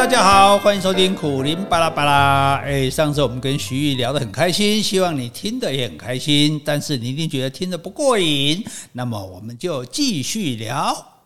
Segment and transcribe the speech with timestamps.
[0.00, 2.56] 大家好，欢迎收听苦林巴拉巴拉。
[2.64, 11.20] 哎，上次我们跟徐玉聊得很开心，希望你听得也很开心，但是你一定觉得听得不过瘾，那么我们就继续聊。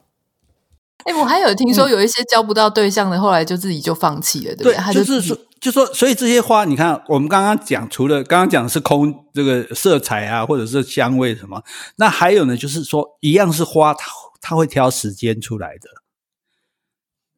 [1.05, 4.93] 哎，我还有听说有一些交不到对象的，后来就自己就放弃了，对不对？
[4.93, 11.62] 对，就是说，就说，所以这些花，你看，我们刚刚讲，除了刚刚讲的是空这个色彩啊，或者是香味什么，
[11.95, 16.04] 那还有呢，就是说，一样是花，它它会挑时间出来的。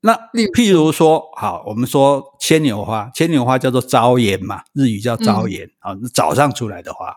[0.06, 0.15] 那
[0.55, 7.09] 譬如说，好，我们说牵牛花，牵牛花叫做朝颜嘛，日语叫朝颜啊，嗯、早上出来的花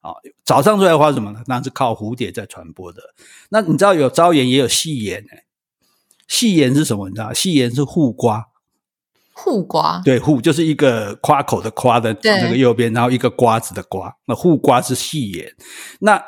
[0.00, 0.10] 啊，
[0.44, 1.40] 早上出来的花是什么呢？
[1.46, 3.00] 那是靠蝴蝶在传播的。
[3.50, 5.44] 那你知道有朝颜也有夕颜哎，
[6.26, 7.08] 夕颜是什么？
[7.08, 7.32] 你知道？
[7.32, 8.48] 夕颜是护瓜，
[9.32, 15.54] 护瓜对，护就是一个夸口的夸的那个右边，然后一个瓜子的瓜，那护瓜是夕颜。
[16.00, 16.20] 那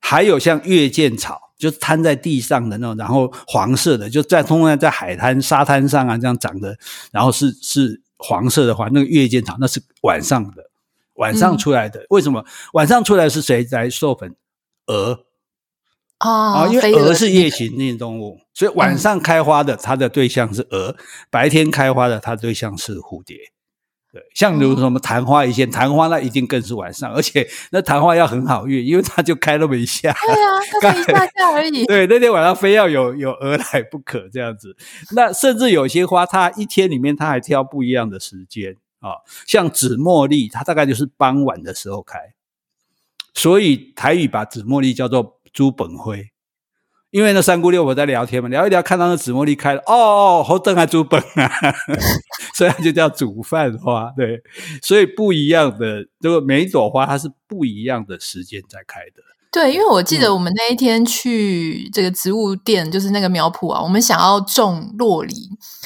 [0.00, 1.45] 还有像月见草。
[1.58, 6.76] 就是摊在地上的那种，然后黄色的，就在通常在海滩、沙滩上啊这样长的，
[7.10, 10.70] 然后是是黄色的话，那个月见草那是晚上的，
[11.14, 12.00] 晚上出来的。
[12.00, 14.34] 嗯、为什么晚上出来是谁来授粉？
[14.86, 15.24] 蛾
[16.18, 20.96] 啊、哦，因为蛾是夜行性动物，所以晚上开花的它的对象是蛾，嗯、
[21.28, 23.36] 白天开花的它的对象是蝴蝶。
[24.16, 31.84] 对，像比如什么昙花一现，昙花那一定更是晚上，而且那昙花要很好运，因为它就开那么一下，对啊，它才一下下而已。
[31.86, 34.74] 对，那天晚上非要有有蛾来不可，这样子。
[35.14, 39.14] 那甚至有些花，它一天里面它还挑不一样的时间啊、哦，
[39.46, 42.18] 像紫茉莉，它大概就是傍晚的时候开，
[43.34, 46.14] 所以台语把紫茉莉叫做煮饭花。
[47.10, 51.50] 因为那三姑六婆在聊天嘛，聊一聊，看到那紫茉莉开了，哦哦，好等啊煮本啊，
[52.54, 54.42] 所以它就叫煮饭花，对，
[54.82, 59.22] 所以不一样的，这个每一朵花它是不一样的时间在开的。
[59.52, 65.34] 对，因为我记得我们那一天去这个植物店，嗯、就是那个苗圃啊，我们想要种洛梨，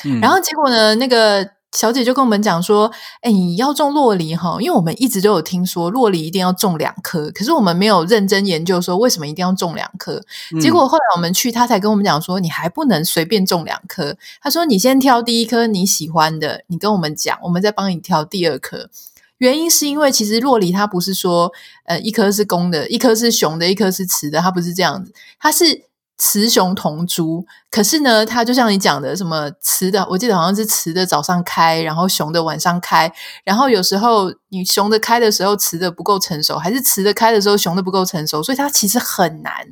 [0.04, 1.48] 嗯、然后结果呢，那个。
[1.72, 2.90] 小姐就跟我们讲说
[3.22, 10.20] ：“哎，你要种洛梨哈，因为我们一直都有听说洛梨一定要种两颗，可是我们没有认真研究说为什么一定要种两颗。
[10.60, 14.16] 结果后来我们去，他才跟我们讲说，你还不能随便种两颗。
[14.42, 18.90] 他说你先挑第一颗你喜欢的，你跟我们讲，我们再帮你挑第二颗。
[19.38, 21.52] 原因是因为其实洛梨它不是说
[21.84, 25.84] 呃一颗是公的，一颗是雄的，一颗是雌的，它不是这样子，它是。”
[26.20, 33.10] 雌雄同株，可是呢，它就像你讲的，什么雌的，我记得好像是雌的早上开，然后雄的晚上开，
[33.42, 39.66] 然后有时候你雄的开的时候，雌的不够成熟，还是雌的开的时候，雄的不够成熟，所以它其实很难，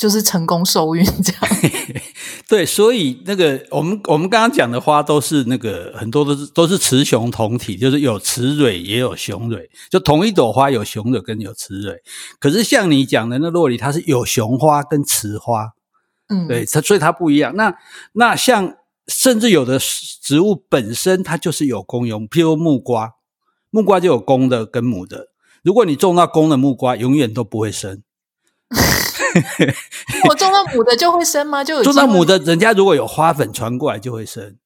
[0.00, 1.42] 就是成功受孕这样。
[2.48, 11.98] 对，所以那个我们我们刚刚讲的花都是那个很多都是都是雌雄同体，就是有雌蕊也有雄蕊，就同一朵花有雄蕊跟有雌蕊。
[12.38, 15.68] 可是像你讲的那洛梨，它是有雄花跟雌花，
[16.30, 17.54] 嗯，对，它所以它不一样。
[17.54, 17.76] 那
[18.14, 23.10] 那像甚至有的植物本身它就是有公有母，譬如木瓜，
[23.68, 25.26] 木瓜就有公的跟母的。
[25.62, 28.02] 如果你种到公的木瓜，永远都不会生。
[30.28, 31.62] 我种到母的就会生吗？
[31.64, 34.56] 就有种到母的，人家如果有花粉传过来就会生。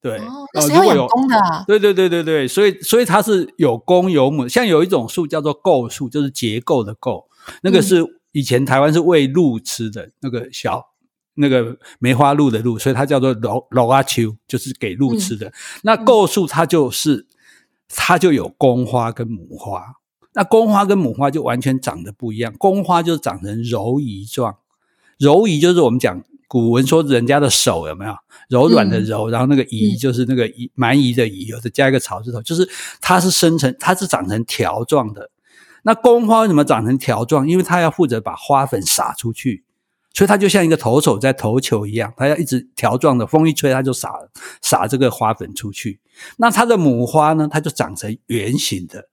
[0.00, 1.64] 对，哦，那谁要有公的啊？
[1.64, 4.48] 对对对对对，所以所以它是有公有母。
[4.48, 7.28] 像有一种树叫做构树，就是结构的构，
[7.62, 10.86] 那个是以前台湾是喂鹿吃的，那个小
[11.34, 15.46] 那个梅花鹿的鹿，所以它叫做老老阿秋，就是给鹿吃的。
[15.46, 15.52] 嗯、
[15.84, 17.28] 那构树它就是
[17.88, 19.84] 它就有公花跟母花。
[20.34, 24.56] 那公花跟母花就完全长得不一样，公花就长成柔仪状，
[25.18, 28.14] 柔仪就是我们讲古文说人家的手有没有
[28.48, 32.68] 柔软的柔，嗯、然后那个仪就是那个仪蛮夷的夷，有的加一个草字头，就是
[33.00, 35.30] 它是生成它是长成条状的。
[35.82, 37.48] 那公花为什么长成条状？
[37.48, 39.64] 因为它要负责把花粉撒出去，
[40.14, 44.12] 所以它就像一个投手在投球一样，它要一直条状的，风一吹它就撒
[44.62, 46.00] 撒这个花粉出去。
[46.36, 49.08] 那它的母花呢，它就长成圆形的。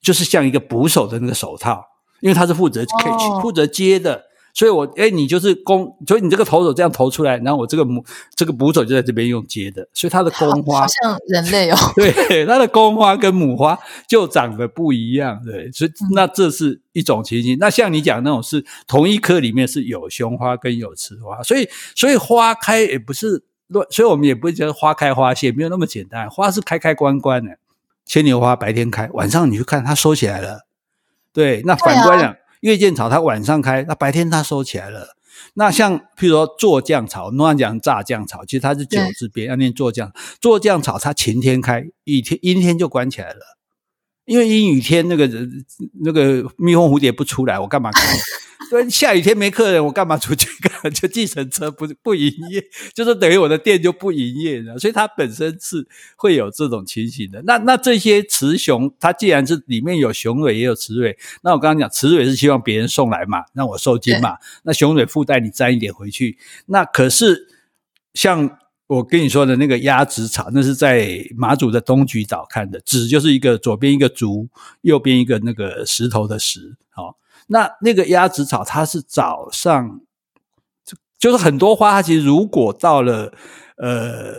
[0.00, 1.84] 就是像一个捕手的那个手套，
[2.20, 4.24] 因为他是负责 catch、哦、负责接的，
[4.54, 8.04] 所以我诶你就是公，所以你这个投手这样投出来，然后我这个母
[8.34, 17.56] 这个捕手就在这边用接的，所以它的公花好像人类哦， 对，它的公花跟母花就长得不一样，对，所以那这是一种情形。
[17.56, 27.58] 嗯、那像你讲那种是同一棵里面是有雄花跟有雌花，所以所以花开也不是乱，所以我们也不会觉得花开花谢没有那么简单，花是开开关关的。
[28.10, 30.66] 牵牛花白天开，晚上你去看它收起来了。
[31.32, 35.14] 对，那反过来讲，月见草它晚上开，那白天它收起来了。
[35.54, 40.12] 那像譬如说做酱草，我们讲炸酱草，其实它是九字边，要念做酱。
[40.40, 43.59] 做酱草它晴天开，雨天阴天就关起来了。
[44.30, 45.28] 因为阴雨天那个
[46.04, 48.00] 那个蜜蜂蝴蝶不出来，我干嘛开？
[48.70, 50.70] 对，下雨天没客人，我干嘛出去干？
[50.94, 54.78] 就计程车不不营业，就是等于我的店就不营业了。
[54.78, 55.84] 所以它本身是
[56.14, 57.42] 会有这种情形的。
[57.42, 64.36] 那那这些雌雄，它既然是里面有雄蕊也有雌蕊，那我刚刚讲雌蕊是希望别人送来嘛，让我受精嘛。
[64.62, 66.38] 那雄蕊附带你沾一点回去。
[66.66, 67.48] 那可是
[68.14, 68.58] 像
[68.90, 74.48] 我跟你说的那个鸭子草，那是在马祖的东莒岛看的，子就是一个左边一个竹，
[74.80, 77.16] 右边一个那个石头的石，好。
[77.46, 80.00] 那那个鸭子草，它是早上，
[80.84, 83.32] 就就是很多花，它其实如果到了，
[83.76, 84.34] 呃，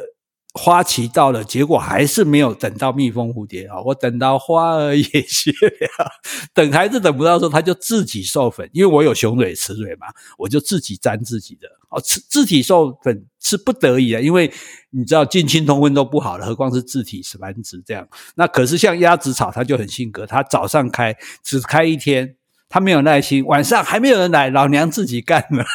[0.53, 6.11] 花期到了，结果还是没有等到蜜蜂蝴蝶啊，我等到花儿也谢了，
[6.53, 10.07] 等还是等不到时候，它就自己授粉，因为我有雄蕊雌蕊嘛，
[10.37, 14.51] 我就自己粘自己的哦，自自体授粉是不得已啊，因为
[14.89, 18.07] 你知道近亲通婚都不好了，何况是自体繁殖这样。
[18.35, 22.37] 那可是像鸭子草，它就很性格，它早上开只开一天。
[22.71, 25.65] 他没有耐心，晚上还没有人来，老娘自己干了，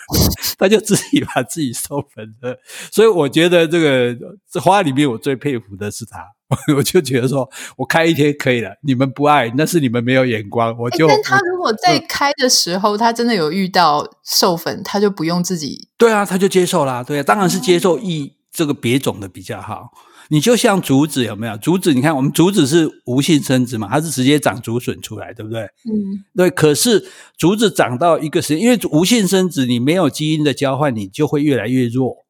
[0.58, 2.60] 他就自己把自己授粉了。
[2.92, 4.14] 所以我觉得这个
[4.50, 6.22] 这花里面我最佩服的是他，
[6.76, 10.76] 我就觉得说我开一天可以了，你们不爱那是你们没有眼光。
[10.78, 15.88] 我就，但他如果在开的时候，嗯、他真的有遇到授粉，他就不用自己。
[15.96, 17.02] 对啊，他就接受啦。
[17.02, 19.90] 对啊，当然是接受异这个别种的比较好。
[20.28, 21.56] 你就像竹子有没有？
[21.58, 25.62] 竹子，你看我们竹子是无性生殖嘛，它是直接长竹笋出来，对不对？
[25.62, 26.50] 嗯，对。
[26.50, 32.24] 可是竹子长到一个时间，因为无性生殖，你没有基因的交换，你就会越来越弱。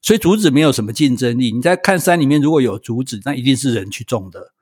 [0.00, 1.52] 所以竹子没有什么竞争力。
[1.52, 4.52] 你在看山里面如果有竹子，那一定是人去种的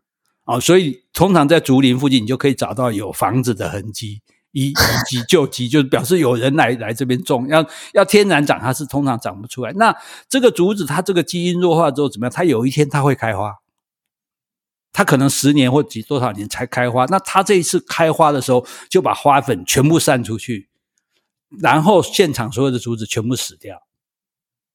[0.45, 0.61] 啊。
[0.61, 4.21] 所以通常在竹林附近，你就可以找到有房子的痕迹。
[4.53, 4.73] 一
[5.09, 9.73] 急就急，就是表示有人来来这边种，要要天然长，它是通常长不出来。
[9.75, 9.97] 那
[10.29, 12.33] 这个竹子，它这个基因弱化之后怎么样？
[12.35, 13.59] 它有一天它会开花，
[14.93, 17.05] 它可能十年或几多少年才开花。
[17.05, 20.69] 那它这一次开花的时候，就把花粉全部散出去，
[21.61, 23.81] 然后现场所有的竹子全部死掉。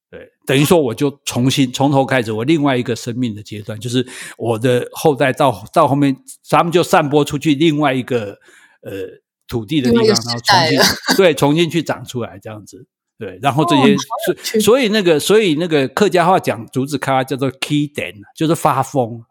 [0.10, 4.08] 对，等于说我就重新从头开始，我另外一个生命的阶段，就是
[4.38, 8.40] 我的后代到到后面，咱们就散播出去另外一个
[8.82, 9.25] 呃。
[9.48, 10.80] 土地的地方，然后重新
[11.18, 12.88] 对重新去长出来这样子，
[13.18, 13.96] 对，然后这些，
[14.26, 19.24] 所所以那个所以那个客家话讲竹子开花叫做 kiden，，就是发疯，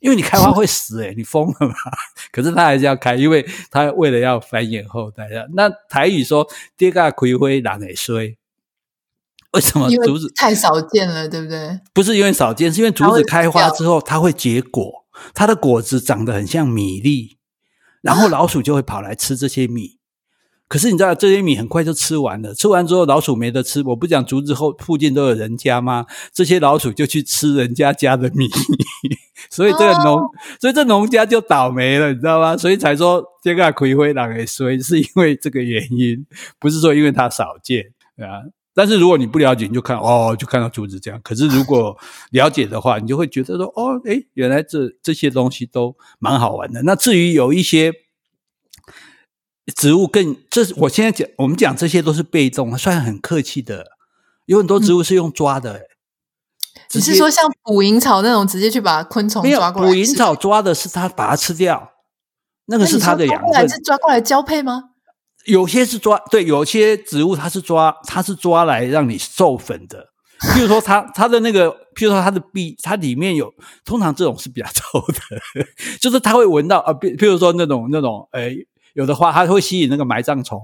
[0.00, 1.74] 因为你开花会死诶、欸、你疯了吗？
[2.32, 5.28] 可是他还是要开，因为他为了要繁衍后代。
[5.54, 8.36] 那台语说“跌个葵花人会衰”，
[9.52, 11.80] 为什么竹子太少见了，对不对？
[11.92, 15.04] 不是因为少见，是因为竹子开花之后它会结果，
[15.34, 17.36] 它的果子长得很像米粒。
[18.02, 19.98] 然后老鼠就会跑来吃这些米，
[20.68, 22.54] 可是你知道这些米很快就吃完了。
[22.54, 26.06] 吃完之后老鼠没得吃，我不讲竹子后附近都有人家吗？
[26.32, 28.48] 这些老鼠就去吃人家家的米，
[29.50, 30.18] 所以这个农，
[30.60, 32.56] 所以这农家就倒霉了，你知道吗？
[32.56, 36.24] 所以才说这个葵花人会衰，是因为这个原因，
[36.58, 37.84] 不是说因为它少见，
[38.16, 38.48] 啊。
[38.80, 41.20] 但是如果你不了解，你就看哦，就看到竹子这样。
[41.22, 41.94] 可是如果
[42.30, 46.82] 了解的话，你就会觉得说哦，诶，原来这这些东西都蛮好玩的。
[46.84, 47.92] 那至于有一些
[49.76, 53.88] 植物更，这我现在讲，我们讲这些都是被动，算很客气的。
[54.46, 55.82] 有很多植物是用抓的，
[56.88, 59.88] 只是说像捕蝇草那种，直接去把昆虫抓过来。
[59.88, 61.92] 捕蝇草抓的是它把它吃掉，
[62.64, 63.68] 那个是它的养分。
[63.68, 64.89] 是抓过来交配吗？
[65.46, 70.08] 有些是抓，对，有些植物它是抓，它是抓来让你授粉的。
[70.54, 73.52] 譬如说它， 它的那个，譬如说它的壁，它里面有，
[73.84, 75.20] 通常这种是比较臭的，
[76.00, 78.56] 就是它会闻到啊，譬譬如说那种那种，诶，
[78.94, 80.60] 有的花它会吸引那个埋葬虫，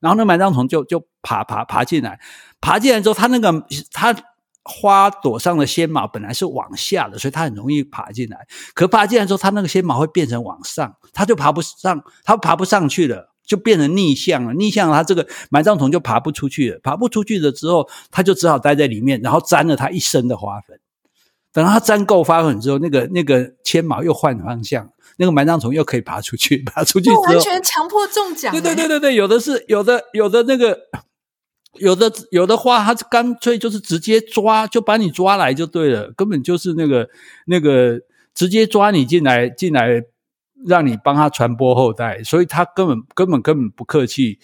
[0.00, 2.18] 然后那埋葬虫就就爬爬爬进来，
[2.60, 3.52] 爬进来之后，它那个
[3.92, 4.14] 它
[4.62, 8.46] 花朵上的纤毛本来是往下的，所以它很容易爬进来。
[8.74, 13.32] 可爬进来之后，它那个纤毛会变成往上，它就爬不上，它爬不上去了。
[13.48, 20.78] 就变成逆向了，逆向了，它这个埋葬虫就爬不出去了，爬不出去了之后，它就只好待在里面，然后沾了它一身的花粉。
[21.50, 28.52] 等到它沾够花粉之后，那个那个纤毛又换方向，那个埋葬虫又可以爬出去， 爬出去之后完全强迫中奖。
[28.52, 30.78] 对对对对对，有的是有的有的那个
[31.78, 37.08] 有的有的花，它干脆就是直接抓，就把你抓来就对了，根本就是那个
[37.46, 37.98] 那个
[38.34, 40.02] 直接抓你进来进来。
[40.66, 44.38] 让你帮他传播后代，所以他根本根本根本不客气。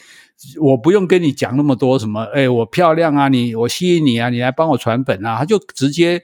[0.61, 6.23] 我不用跟你讲那么多什么，哎，我漂亮啊，你我吸引你啊，你来帮我传本啊，他就直接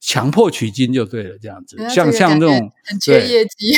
[0.00, 1.76] 强迫取经就对了，这样子。
[1.88, 3.72] 像像那种很缺业绩，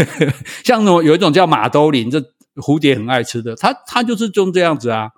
[0.64, 2.20] 像那种有一种叫马兜铃，这
[2.56, 5.10] 蝴蝶很爱吃的，它它就是种这样子啊。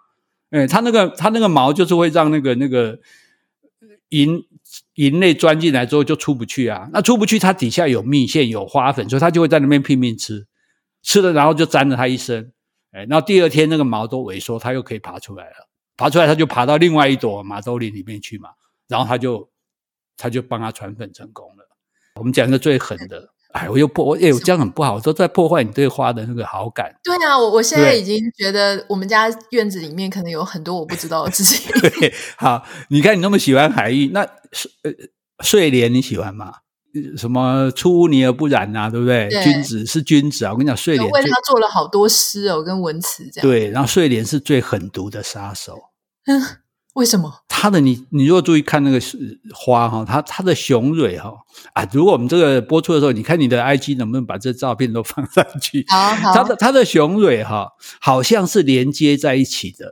[0.51, 2.99] 哎，它那个它那个毛就是会让那个那个
[4.11, 4.45] 蝇
[4.95, 10.47] 蝇类钻进来之后就出不去啊，那出不去，它底下有蜜腺有花粉，所以它就会在那边拼命吃，
[11.03, 12.53] 吃了然后就沾了它一身，
[12.93, 18.51] 哎，然后第二天那个毛都萎缩，它又可以爬出来了，爬出来它就爬到另外一朵马兜铃里面去嘛，
[18.87, 19.51] 然后它就
[20.17, 21.69] 它就帮它传粉成功了。
[22.15, 23.34] 我们讲一个最狠的。
[23.55, 26.93] 哎，我又破，我哎，我这样很不好，我都在破坏你对花的那个好感。
[27.05, 31.71] 对啊，我我现在已经觉得我们家院子里面可能有很多我不知道的事情。
[31.81, 34.93] 对，好，你看你那么喜欢海芋，那睡呃
[35.45, 36.55] 睡莲你喜欢吗？
[37.17, 39.29] 什么出污泥而不染啊，对不对？
[39.29, 43.49] 对君子是君子啊，我跟你讲，睡莲为他做了好多诗哦，跟文词这样。
[43.49, 45.79] 对，然后睡莲是最狠毒的杀手。
[46.95, 47.01] 嗯。
[47.01, 47.41] 为什么？
[47.49, 49.01] 它的你，你如果注意看那个
[49.55, 51.33] 花哈，它它的雄蕊哈
[51.73, 55.85] 啊，如果我们这个播出的时候，你看你的 IG 能不能把这照片都放上去？
[55.89, 56.33] 好，好。
[56.35, 57.71] 它的它的雄蕊哈，
[58.01, 59.91] 好像是连接在一起的，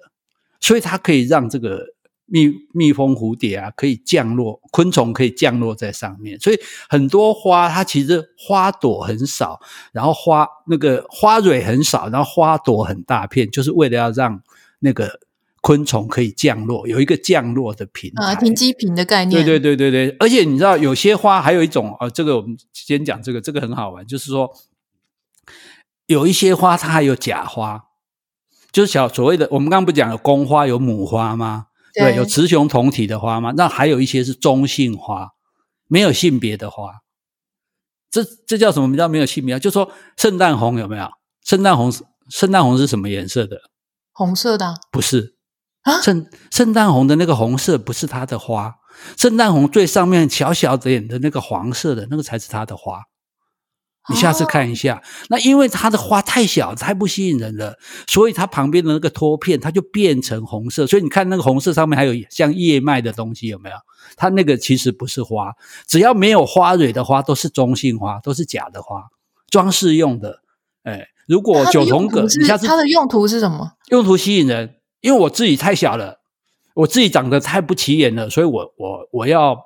[0.61, 1.87] 所以它可以让这个
[2.27, 6.39] 蜜蜜蜂、蝴蝶啊，可以降落，昆虫可以降落在上面。
[6.39, 9.59] 所以很多花它其实花朵很少，
[9.93, 14.43] 然后花那个花蕊很少，然后花朵很大片，就是为了要让
[14.79, 15.19] 那个。
[15.63, 19.45] 昆虫可以降落，有一个降落的平台，啊，停机坪的概念。
[19.45, 24.53] 对对对对对，而且你知道，有些花还有一种，呃，这个我们先讲这个，这个很好玩，就是说，
[26.07, 27.85] 有一些花它还有假花，
[28.73, 31.69] 就是小所谓的，我们刚刚不讲有公花有母花吗？
[31.95, 33.55] 对，对，有雌雄同体的花吗？
[33.57, 35.31] 那还有一些是中性花，
[35.87, 37.03] 没有性别的花，
[38.11, 38.97] 这这叫什么？
[38.97, 39.61] 叫没有性别？
[39.61, 41.09] 就是说圣诞红有没有？
[41.45, 41.93] 圣诞红，
[42.29, 43.71] 圣诞红是什么颜色的？
[44.11, 44.75] 红色的？
[44.91, 45.37] 不是。
[46.03, 48.77] 圣圣诞红的那个红色不是它的花，
[49.17, 53.03] 圣诞红最上面小小点的那个黄色的那个才是它的花。
[54.09, 60.85] 你下次看一下，哦、那因为它的花太小，太不吸引人了，所以它旁边的那个托片它就变成红色。
[60.89, 63.77] 所以你看那个红色上面还有像叶脉的东西，有没有？
[64.17, 65.53] 它那个其实不是花，
[65.87, 69.05] 只要没有花蕊的花都是中性花，都是假的花，
[69.49, 70.41] 装饰用的。
[70.83, 73.75] 哎，如果九重葛，你下次它的用途是什么？
[73.91, 74.75] 用途吸引人。
[75.03, 76.21] 因为我自己太小了，
[76.75, 79.59] 我自己长得太不起眼了，所以我我我要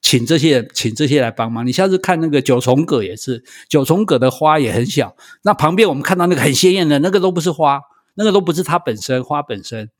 [0.00, 1.66] 请这些请这些来帮忙。
[1.66, 7.80] 你下次看那个九重葛也是，九重葛的花也很小，那旁边我们看到那个很鲜艳的那个都不是花，
[8.14, 9.90] 那个都不是它本身花本身。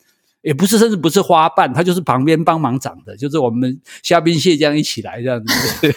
[0.47, 5.53] 也不是，甚至不是花瓣，它就是旁边帮忙长的，就是我们虾兵蟹将一起来这样子。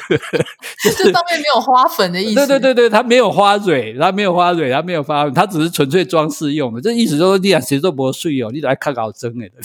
[0.84, 2.36] 就是上面没有花粉的意思。
[2.36, 6.82] 对对对对，它没有花蕊，它没有花蕊，它没有花粉，它只是纯粹装饰用的。
[6.82, 9.46] 这意思就是，你想谁都不会睡哦，你来看搞真的。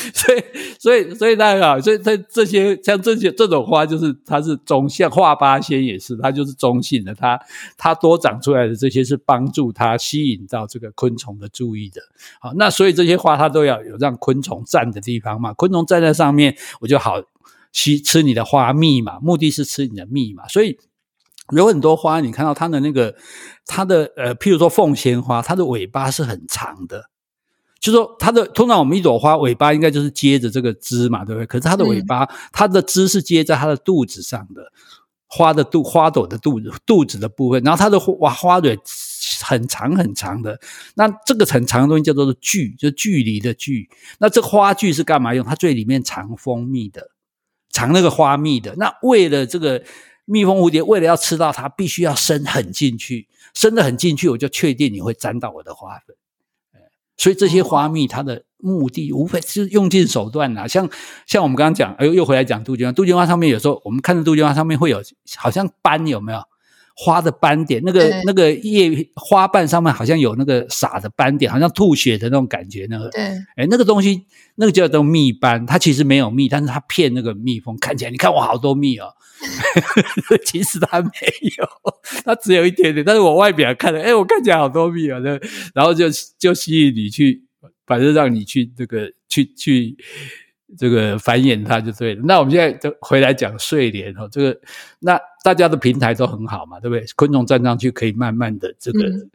[0.14, 0.42] 所以，
[0.78, 7.38] 所以，所以大家好，所以这这些像这些这种花，就是它是中性，画八仙也是，它就是中性的，它
[7.76, 12.00] 它多长出来的这些是帮助它吸引到这个昆虫的注意的。
[12.40, 17.22] 好，那所以这些花它都要有让昆虫站的地方嘛，昆虫站在上面，我就好
[17.72, 20.48] 吸吃你的花蜜嘛，目的是吃你的蜜嘛。
[20.48, 20.78] 所以
[21.50, 23.14] 有很多花，你看到它的那个
[23.66, 27.10] 它的呃，譬如说凤仙花，它的尾巴是很长的。
[27.80, 31.46] 就是说，它的通常我们一朵花尾巴应该就是接着这个枝嘛，对不对？
[31.46, 34.70] 可是它的尾巴，嗯、它的枝是接在它的肚子上的，
[35.26, 38.78] 花的肚花朵的肚子肚子的部分，然后它的花花蕊
[39.42, 40.60] 很长很长的，
[40.94, 43.88] 那这个很长的东西叫做距，就距离的距。
[44.18, 45.42] 那这花距是干嘛用？
[45.44, 47.10] 它最里面藏蜂蜜的，
[47.70, 48.74] 藏那个花蜜的。
[48.76, 49.82] 那为了这个
[50.26, 56.14] 蜜蜂蝴蝶，为了要吃到它，必须要伸很进去，伸得很进去，我就确定你会沾到我的花粉。
[57.20, 60.88] 所以这些花蜜，它的目的无非是用尽手段呐，像
[61.26, 62.92] 像我们刚刚讲，哎呦，又回来讲杜鹃花。
[62.92, 65.02] 杜鹃花上面有时候我们看到杜鹃花上面会有
[65.36, 66.40] 好像斑，有没有
[67.02, 67.80] 花的斑点？
[67.82, 72.86] 那个那个叶花瓣上面好像有那个撒的斑点，好像吐血的那种感觉。
[72.90, 73.22] 那个，对，
[73.56, 74.26] 哎，那个东西
[74.56, 79.06] 那个叫做蜜斑，它其实没有蜜，但是它骗那个蜜蜂，看起来你看我好多蜜哦。
[80.44, 81.08] 其实它没
[81.56, 81.66] 有，
[82.22, 83.02] 它只有一点点。
[83.02, 85.18] 但是我外表看了，哎，我看起来好多蜜啊，
[85.72, 86.04] 然后就
[86.38, 87.42] 就吸引你去，
[87.86, 89.96] 反正让你去这个去去
[90.78, 92.22] 这个繁衍它就对了。
[92.24, 94.60] 那我们现在就回来讲睡莲哦，这个
[94.98, 97.04] 那大家的平台都很好嘛，对不对？
[97.16, 99.30] 昆虫站上去可以慢慢的这个、嗯、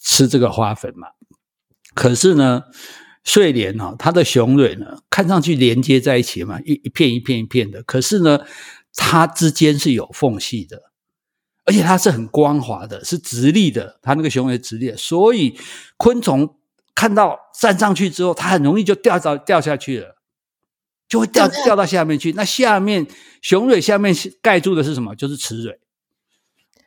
[0.00, 1.08] 吃这个花粉嘛。
[1.94, 2.64] 可是呢，
[3.24, 7.82] 睡莲哦，它的雄蕊呢，看上去连接在一起嘛，一一片一片一片的。
[7.82, 8.40] 可是呢。
[8.94, 10.92] 它之间是有缝隙的，
[11.64, 13.98] 而且它是很光滑的，是直立的。
[14.02, 15.58] 它那个雄蕊直立的，所以
[15.96, 16.56] 昆虫
[16.94, 20.16] 看到站上去之后，它很容易就掉到掉下去了，
[21.12, 22.32] 就会掉掉到下面去。
[22.32, 23.06] 那下面
[23.42, 25.14] 雄蕊下面盖住的是什么？
[25.14, 25.78] 就是雌蕊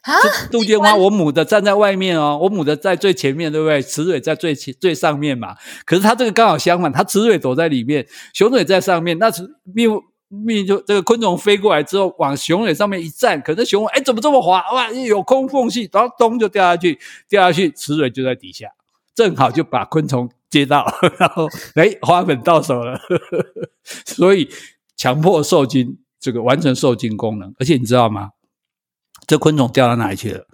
[0.01, 0.13] 啊，
[0.49, 3.79] 杜鹃花，我母的站在外面哦，我母的在最前面，对不对？
[3.83, 5.55] 雌蕊在最前最上面嘛。
[5.85, 9.19] 可是它这个刚好相反，它雌蕊躲在里面，雄蕊在上面。
[9.19, 9.85] 那是蜜
[10.27, 14.89] 蜜就这个昆虫飞过来之后，往雄蕊上面一站，可是雄蕊哎怎么这么滑哇？
[14.89, 16.97] 有空缝隙，然后咚就掉下去，
[17.29, 18.69] 掉下去，雌蕊就在底下，
[19.13, 20.85] 正好就把昆虫接到，
[21.17, 22.99] 然后哎花粉到手了，
[24.05, 24.49] 所以
[24.95, 28.29] 强迫受精，这个完成受精功能，而且你知道吗？
[29.27, 30.45] 这昆虫掉到哪里去了？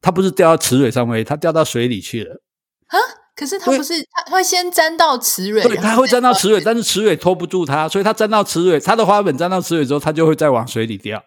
[0.00, 2.42] 它不是掉到雌蕊上面，它掉到水里去了。
[2.88, 2.98] 啊！
[3.34, 11.22] 可是它不是，它会先沾到雌蕊，对，它会沾到雌蕊，但是雌蕊拖不住它，所以它沾到雌蕊，它的花粉沾到雌蕊之后，它就会再往水里掉。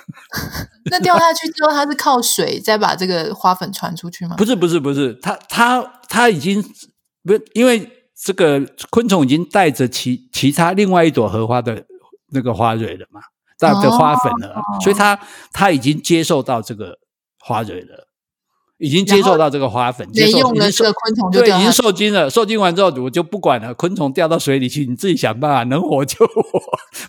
[0.90, 4.36] 那掉下去之后，它是靠水再把这个花粉传出去吗？
[4.36, 6.64] 不是，不是，不是，它它它已经
[7.24, 8.60] 不是，因为这个
[8.90, 11.84] 昆虫已经带着其其他另外一朵荷花的
[12.32, 13.20] 那个花蕊了嘛。
[13.58, 15.20] 带着花粉了，哦、所以它
[15.52, 16.98] 它已经接受到这个
[17.40, 18.08] 花蕊了，
[18.80, 22.30] 已经接受到这个花粉，接受用了这个昆虫就对，已经受精了。
[22.30, 26.62] 受精完之后，我就不管了，昆虫掉到水里去，你自己想办法，能活就活，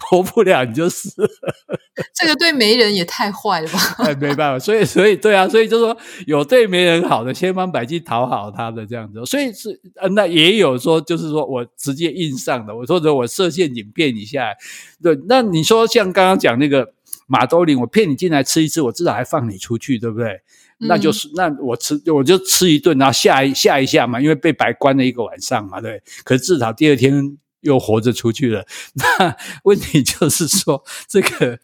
[0.09, 1.29] 活不了你就死了。
[2.13, 3.79] 这个对媒人也太坏了吧？
[4.03, 5.95] 哎，没办法，所以所以对啊，所以就说
[6.27, 9.25] 有对媒人好的，千方百计讨好他的这样子。
[9.25, 9.79] 所以是
[10.13, 14.57] 那也有说，就是说我直接硬上的，我或者我设陷阱骗你下来。
[15.01, 16.93] 对，那你说像刚刚讲那个
[17.27, 20.41] 马兜铃，我骗你进来吃一次，我至少还放你出去，对不对？
[20.87, 26.01] 那就是，那我吃，我就吃一顿，然后吓一吓一下嘛，因为被白关了一个晚上嘛，对。
[26.23, 28.65] 可是至少第二天又活着出去了。
[28.95, 31.59] 那问题就是说，这个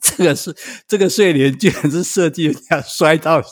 [0.00, 0.54] 这个是
[0.88, 3.42] 这个睡莲居然是设计要摔到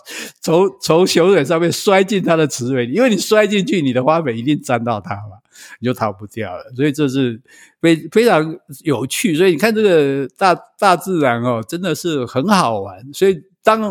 [0.40, 5.36] 从从雄蕊上面摔进它的雌蕊里，因为你摔进去，你的花粉一定沾到它嘛，
[5.80, 6.72] 你就逃不掉了。
[6.74, 7.38] 所以这是
[7.82, 9.36] 非非常有趣。
[9.36, 13.06] 所以你看这个大大自然哦，真的是很好玩。
[13.12, 13.82] 所以当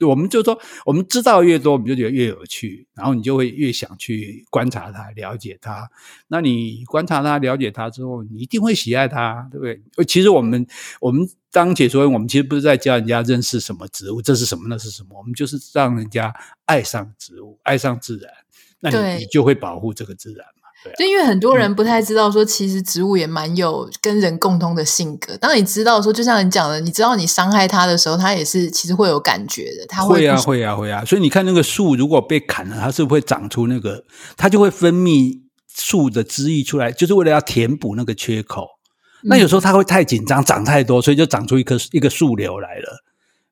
[0.00, 5.88] 我们就说，我们知道越多，我们就觉得越有趣，然后你就会越想去观察它、了解它。
[6.28, 10.04] 那你观察它、了解它之后，你一定会喜爱它，对不对？
[10.04, 10.66] 其实我们
[11.00, 16.34] 我们当解说员，我们其实不是在教人家认识什么植物，这是什么，那是什么，我们就是让人家
[16.64, 18.32] 爱上植物、爱上自然，
[18.80, 20.46] 那你你就会保护这个自然。
[20.98, 25.36] 就因为很多人不太知道说，其实植物也蛮有跟人共通的性格。
[25.36, 29.86] 当你知道说，就像你讲的，你知道你伤害它的时候，它也是其实会有感觉的。
[29.88, 31.04] 它会，会啊，会啊，会啊。
[31.04, 34.04] 所以你看那个树，如果被砍了，它是不是会长出那个？
[34.36, 35.40] 它就会分泌
[35.74, 38.66] 树的汁液出来，就是为了要填补那个缺口。
[39.22, 43.04] 那有时候它会太紧张，长太多，所以就长出一棵一个树瘤来了。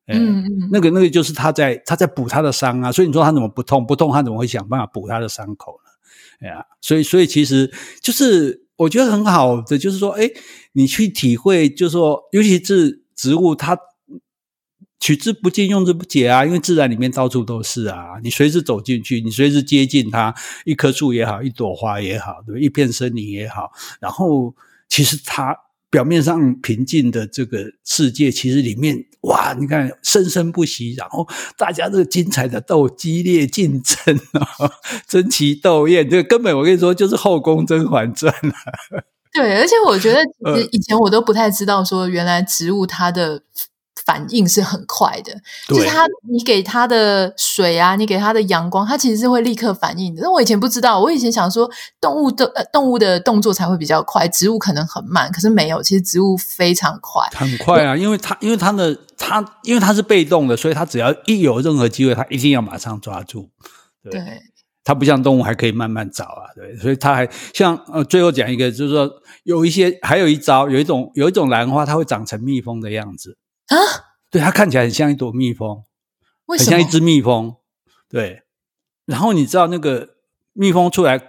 [0.07, 2.91] 嗯，嗯，那个那个就是它在它在补它的伤啊。
[2.91, 3.83] 所以你说它怎么不痛？
[3.85, 5.79] 不痛，它怎么会想办法补它的伤口
[6.43, 10.29] 对啊，所以所以其实就是我觉得很好的，就是说，哎，
[10.73, 13.79] 你去体会，就是说，尤其是植物，它
[14.99, 24.53] 取之不尽，用之不竭啊，因为自然里面到处都是啊，你随时走进去，你随时接近它，一棵树也好，一朵花也好，对，一片森林也好，然后
[24.89, 25.57] 其实它。
[25.93, 34.47] 表面上平静的这个世界，其实里面哇，你看生生不息，然后大家这个精彩的斗、激烈竞争啊，
[35.07, 39.03] 争奇斗艳，这个根本我跟你说就是《后宫甄嬛传》啊。
[39.31, 40.19] 对，而且我觉得
[40.55, 43.43] 其实以前我都不太知道，说原来植物它的。
[44.05, 45.33] 反应是很快的，
[45.67, 50.21] 就是它，你给它的水啊，你给它的阳光，它其实是会立刻反应的。
[50.21, 51.69] 那我以前不知道，我以前想说
[52.01, 63.49] 动物的呃动物的动作才会比较快，植物可能很慢，可是没有，其实植物非常快，很快啊，因为它因为它的它因为它是被动的，所以它只要一有任何机会，它一定要马上抓住。
[64.03, 64.41] 对，对。
[64.85, 69.09] 它不像动物还可以慢慢找啊，对，所以它还像呃最后讲一个，就是说
[69.45, 73.37] 有一些还有一招，有一种有一种兰花，它会长成蜜蜂的样子。
[73.73, 73.79] 啊，
[74.29, 75.83] 对，它看起来很像一朵蜜蜂，
[76.47, 77.55] 很像一只蜜蜂。
[78.07, 78.43] 对，
[79.05, 80.09] 然后你知道那个
[80.53, 81.19] 蜜蜂出来，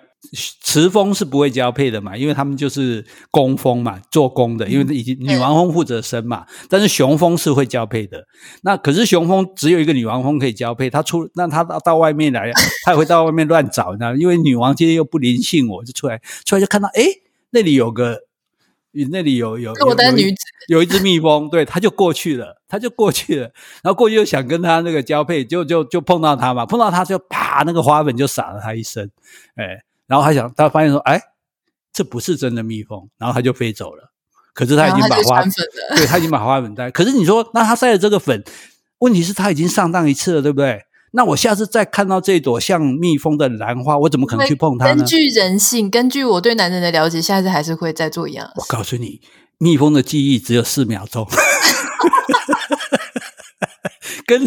[0.63, 6.45] 雌蜂是不会交配的嘛，因为他们就是工蜂嘛，做工的，因为已经女王蜂负责生嘛。
[6.49, 8.27] 嗯、但是雄蜂是会交配的。
[8.63, 12.53] 那可是雄蜂只有一个女王蜂可以交配，它出那它到到外面来，
[12.85, 17.05] 它也会到外面乱找，你知道，因为女王今天又不灵性我，我就出来出来就看到，哎，
[17.51, 18.21] 那里有个。
[18.95, 20.37] 你那里有有有女子
[20.69, 23.51] 有一只蜜蜂，对，他就过去了，他就过去了，
[23.83, 29.11] 然后过去又想跟他那个交配，就就就碰到他嘛，碰到他就啪，那个花粉就洒了他一身，
[29.57, 31.21] 哎，然后他想，他发现说，哎，
[31.93, 34.13] 这不是真的蜜蜂，然后他就飞走了。
[34.53, 35.51] 可是他已经把花粉，
[35.97, 36.89] 对，他已经把花粉带。
[36.91, 38.45] 可是你说，那他塞了这个粉，
[38.99, 40.85] 问题是他已经上当一次了，对不对？
[41.17, 44.97] 那我下次再看到这朵像蜜蜂的兰花，我怎么可能去碰它呢？
[44.97, 48.51] 根据人性，根据我对男人的了解，下次还是会再做一样。
[48.57, 49.21] 我告诉你，
[49.59, 51.27] 蜜蜂的记忆只有四秒钟。
[54.27, 54.43] 跟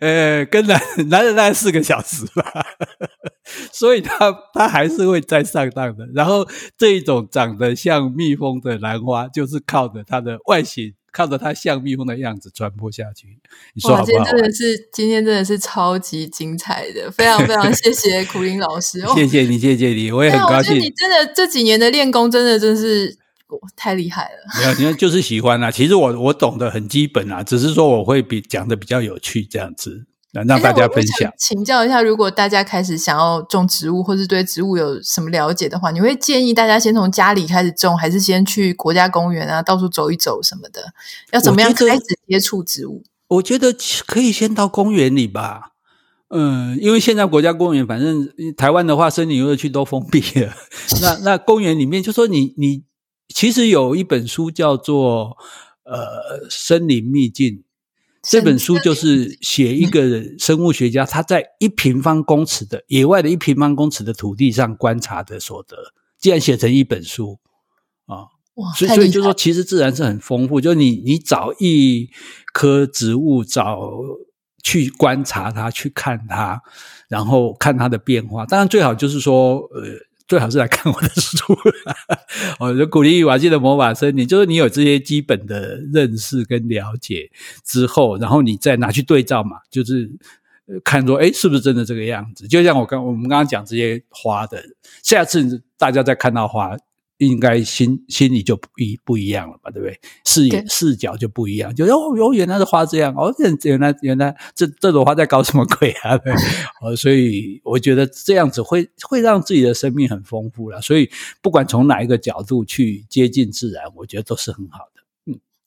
[0.00, 2.64] 呃跟男男人大概四个小时吧，
[3.72, 6.06] 所以他他还是会再上当的。
[6.14, 6.46] 然后
[6.78, 10.94] 这一种长得像蜜蜂的兰花，就是靠着它的外形。
[11.16, 13.38] 靠着它像蜜蜂的样子传播下去，
[13.72, 14.06] 你说好不好？
[14.06, 20.78] 今天真的是，今天真的是超级精彩的， 非常非常谢谢苦林老师， 谢谢你，谢谢你， 我也很高兴。
[20.78, 23.16] 你真的这几年的练功，真的真是
[23.74, 24.60] 太厉害了。
[24.60, 25.70] 没有，你看就是喜欢啊。
[25.70, 30.04] 其实我我懂得很基本啊，只是说我会比讲的比较有趣这样子。
[30.44, 40.92] 让大家分享，请教一下，如果大家开始想要种植物，或是对植物有什么了解的话，你会建议大家先从家里开始种，还是先去国家公园啊，到处走一走什么的？
[41.30, 43.02] 要怎么样开始接触植物？
[43.28, 43.74] 我觉得
[44.06, 45.72] 可以先到公园里吧。
[46.28, 50.52] 嗯，因为现在国家公园，反正台湾的话，森林游乐区都封闭了。
[51.00, 52.82] 那那公园里面，就说你你
[53.28, 55.36] 其实有一本书叫做
[55.84, 57.46] 呃《森林秘境》。
[58.28, 65.76] 这本书就是写一个生物学家他在一平方公尺的野外的一平方公尺的土地上观察的所得，
[66.18, 67.38] 竟然写成一本书
[68.06, 68.26] 啊！
[68.54, 70.60] 哇，所以所以就说，其实自然是很丰富。
[70.60, 72.08] 就你你找一
[72.52, 73.80] 棵植物，找
[74.62, 76.60] 去观察它，去看它，
[77.08, 78.44] 然后看它的变化。
[78.46, 80.05] 当然最好就是说，呃。
[80.28, 81.56] 最好是来看我的书，
[82.58, 87.30] 我 就鼓励瓦基的魔法森林，就是你有这些基本的认识跟了解
[87.64, 90.10] 之后，然后你再拿去对照嘛，就是
[90.82, 92.48] 看说，哎，是不是真的这个样子？
[92.48, 94.62] 就像我刚我们刚刚讲这些花的，
[95.02, 96.76] 下次大家再看到花。
[97.18, 99.98] 应该心心里就不一不一样了吧，对不对？
[100.24, 106.16] 视野视角就不一样，就哦哦，原来是花这样哦，原来原来这这朵花在搞什么鬼啊？
[106.18, 106.32] 对，
[106.82, 110.80] 哦，所以我觉得这样子会会让自己的生命很丰富了。
[110.82, 111.08] 所以
[111.40, 115.02] 不管从哪一个角度去接近自然，我觉得都是很好的。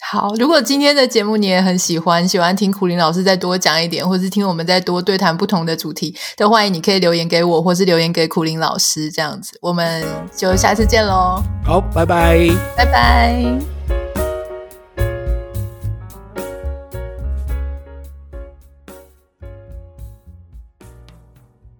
[0.02, 10.04] 好，如果今天的节目你也很喜欢，喜欢听苦林老师再多讲一点，或是听我们再多对谈不同的主题，都欢迎你可以留言给我，或是留言给苦林老师，这样子，我们
[10.36, 11.44] 就下次见喽。
[11.64, 13.79] 好，拜拜，拜拜。